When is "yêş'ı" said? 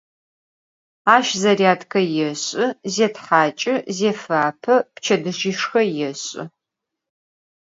2.13-2.65, 5.97-6.43